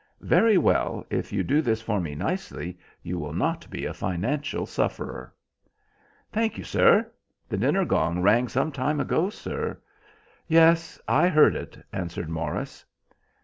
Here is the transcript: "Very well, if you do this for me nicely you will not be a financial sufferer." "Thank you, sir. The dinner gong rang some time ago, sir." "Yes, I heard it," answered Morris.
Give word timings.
"Very 0.25 0.57
well, 0.57 1.05
if 1.11 1.31
you 1.31 1.43
do 1.43 1.61
this 1.61 1.79
for 1.79 2.01
me 2.01 2.15
nicely 2.15 2.75
you 3.03 3.19
will 3.19 3.35
not 3.35 3.69
be 3.69 3.85
a 3.85 3.93
financial 3.93 4.65
sufferer." 4.65 5.31
"Thank 6.31 6.57
you, 6.57 6.63
sir. 6.63 7.05
The 7.47 7.57
dinner 7.57 7.85
gong 7.85 8.19
rang 8.19 8.47
some 8.47 8.71
time 8.71 8.99
ago, 8.99 9.29
sir." 9.29 9.77
"Yes, 10.47 10.99
I 11.07 11.27
heard 11.27 11.55
it," 11.55 11.85
answered 11.93 12.29
Morris. 12.29 12.83